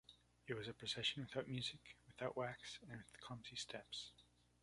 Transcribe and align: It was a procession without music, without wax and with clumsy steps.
It 0.47 0.55
was 0.55 0.67
a 0.67 0.73
procession 0.73 1.21
without 1.21 1.47
music, 1.47 1.95
without 2.07 2.35
wax 2.35 2.79
and 2.89 2.97
with 3.03 3.19
clumsy 3.19 3.55
steps. 3.55 4.09